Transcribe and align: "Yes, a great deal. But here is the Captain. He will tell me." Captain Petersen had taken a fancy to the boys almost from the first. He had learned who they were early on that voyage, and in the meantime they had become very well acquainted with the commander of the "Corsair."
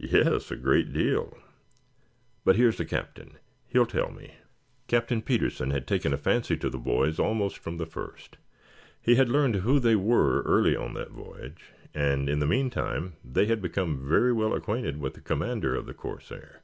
"Yes, 0.00 0.50
a 0.50 0.56
great 0.56 0.92
deal. 0.92 1.38
But 2.44 2.56
here 2.56 2.70
is 2.70 2.76
the 2.76 2.84
Captain. 2.84 3.38
He 3.68 3.78
will 3.78 3.86
tell 3.86 4.10
me." 4.10 4.34
Captain 4.88 5.22
Petersen 5.22 5.70
had 5.70 5.86
taken 5.86 6.12
a 6.12 6.16
fancy 6.16 6.56
to 6.56 6.68
the 6.68 6.76
boys 6.76 7.20
almost 7.20 7.58
from 7.58 7.76
the 7.76 7.86
first. 7.86 8.36
He 9.00 9.14
had 9.14 9.28
learned 9.28 9.54
who 9.54 9.78
they 9.78 9.94
were 9.94 10.42
early 10.42 10.74
on 10.74 10.94
that 10.94 11.12
voyage, 11.12 11.66
and 11.94 12.28
in 12.28 12.40
the 12.40 12.46
meantime 12.48 13.12
they 13.24 13.46
had 13.46 13.62
become 13.62 14.08
very 14.08 14.32
well 14.32 14.54
acquainted 14.54 14.96
with 14.98 15.14
the 15.14 15.20
commander 15.20 15.76
of 15.76 15.86
the 15.86 15.94
"Corsair." 15.94 16.62